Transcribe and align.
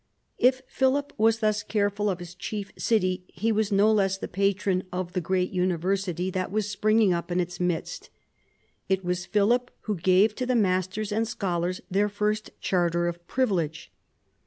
If 0.39 0.63
Philip 0.67 1.13
was 1.15 1.41
thus 1.41 1.61
careful 1.61 2.09
of 2.09 2.17
his 2.17 2.33
chief 2.33 2.71
city, 2.75 3.23
he 3.27 3.51
was 3.51 3.71
no 3.71 3.91
less 3.91 4.17
the 4.17 4.27
patron 4.27 4.81
of 4.91 5.13
the 5.13 5.21
great 5.21 5.51
University 5.51 6.31
that 6.31 6.51
was 6.51 6.67
springing 6.67 7.13
up 7.13 7.29
in 7.29 7.39
its 7.39 7.59
midst. 7.59 8.09
It 8.89 9.05
was 9.05 9.27
Philip 9.27 9.69
who 9.81 9.93
gave 9.95 10.33
to 10.37 10.47
the 10.47 10.55
masters 10.55 11.11
and 11.11 11.27
scholars 11.27 11.81
their 11.91 12.09
first 12.09 12.49
charter 12.59 13.07
of 13.07 13.27
privilege. 13.27 13.91